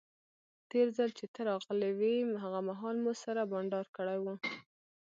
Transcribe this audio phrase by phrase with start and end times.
[0.69, 4.33] تیر ځل چې ته راغلی وې هغه مهال مو سره بانډار کړی وو.